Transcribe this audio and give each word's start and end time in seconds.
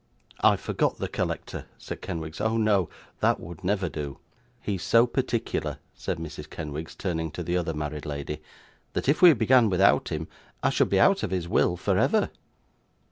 'I 0.43 0.55
forgot 0.57 0.97
the 0.97 1.07
collector,' 1.07 1.67
said 1.77 2.01
Kenwigs; 2.01 2.41
'oh 2.41 2.57
no, 2.57 2.89
that 3.19 3.39
would 3.39 3.63
never 3.63 3.87
do.' 3.87 4.17
'He's 4.59 4.81
so 4.81 5.05
particular,' 5.05 5.77
said 5.93 6.17
Mrs. 6.17 6.49
Kenwigs, 6.49 6.95
turning 6.95 7.29
to 7.29 7.43
the 7.43 7.55
other 7.55 7.75
married 7.75 8.07
lady, 8.07 8.41
'that 8.93 9.07
if 9.07 9.21
we 9.21 9.31
began 9.33 9.69
without 9.69 10.09
him, 10.09 10.27
I 10.63 10.71
should 10.71 10.89
be 10.89 10.99
out 10.99 11.21
of 11.21 11.29
his 11.29 11.47
will 11.47 11.77
for 11.77 11.99
ever. 11.99 12.31